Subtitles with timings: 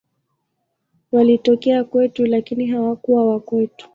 [1.11, 3.89] Walitoka kwetu, lakini hawakuwa wa kwetu.